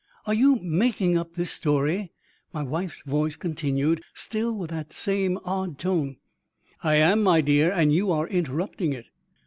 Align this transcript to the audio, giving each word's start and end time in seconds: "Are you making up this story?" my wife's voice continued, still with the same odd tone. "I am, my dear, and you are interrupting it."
"Are 0.25 0.33
you 0.33 0.55
making 0.63 1.15
up 1.15 1.35
this 1.35 1.51
story?" 1.51 2.11
my 2.51 2.63
wife's 2.63 3.03
voice 3.03 3.35
continued, 3.35 4.01
still 4.15 4.57
with 4.57 4.71
the 4.71 4.87
same 4.89 5.37
odd 5.45 5.77
tone. 5.77 6.17
"I 6.83 6.95
am, 6.95 7.21
my 7.21 7.41
dear, 7.41 7.71
and 7.71 7.93
you 7.93 8.11
are 8.11 8.27
interrupting 8.27 8.93
it." 8.93 9.09